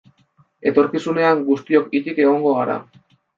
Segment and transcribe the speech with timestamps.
[0.71, 2.81] Etorkizunean guztiok hilik egongo gara.